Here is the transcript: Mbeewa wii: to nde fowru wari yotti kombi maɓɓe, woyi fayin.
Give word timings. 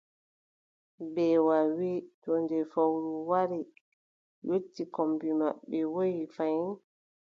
Mbeewa 1.05 1.57
wii: 1.75 2.01
to 2.21 2.31
nde 2.41 2.57
fowru 2.71 3.11
wari 3.29 3.59
yotti 4.47 4.83
kombi 4.95 5.29
maɓɓe, 5.39 5.77
woyi 5.93 6.19
fayin. 6.35 6.71